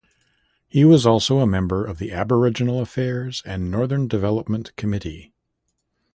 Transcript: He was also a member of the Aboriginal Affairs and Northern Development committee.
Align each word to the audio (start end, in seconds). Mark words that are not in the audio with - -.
He 0.67 0.83
was 0.83 1.05
also 1.05 1.37
a 1.41 1.45
member 1.45 1.85
of 1.85 1.99
the 1.99 2.11
Aboriginal 2.11 2.79
Affairs 2.79 3.43
and 3.45 3.69
Northern 3.69 4.07
Development 4.07 4.75
committee. 4.75 5.31